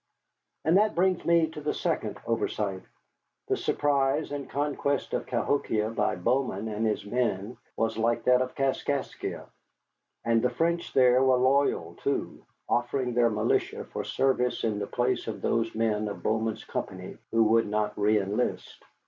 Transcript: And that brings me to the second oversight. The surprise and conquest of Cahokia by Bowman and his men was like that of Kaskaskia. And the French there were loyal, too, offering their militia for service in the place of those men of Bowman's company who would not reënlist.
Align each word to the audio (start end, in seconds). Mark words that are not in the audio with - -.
And 0.65 0.77
that 0.77 0.95
brings 0.95 1.23
me 1.25 1.45
to 1.51 1.61
the 1.61 1.75
second 1.75 2.17
oversight. 2.25 2.81
The 3.49 3.55
surprise 3.55 4.31
and 4.31 4.49
conquest 4.49 5.13
of 5.13 5.27
Cahokia 5.27 5.91
by 5.91 6.15
Bowman 6.15 6.67
and 6.67 6.87
his 6.87 7.05
men 7.05 7.55
was 7.77 7.99
like 7.99 8.23
that 8.23 8.41
of 8.41 8.55
Kaskaskia. 8.55 9.45
And 10.25 10.41
the 10.41 10.49
French 10.49 10.93
there 10.93 11.23
were 11.23 11.37
loyal, 11.37 11.93
too, 12.01 12.43
offering 12.67 13.13
their 13.13 13.29
militia 13.29 13.83
for 13.85 14.03
service 14.03 14.63
in 14.63 14.79
the 14.79 14.87
place 14.87 15.27
of 15.27 15.43
those 15.43 15.75
men 15.75 16.07
of 16.07 16.23
Bowman's 16.23 16.63
company 16.63 17.19
who 17.29 17.43
would 17.43 17.67
not 17.67 17.95
reënlist. 17.95 18.79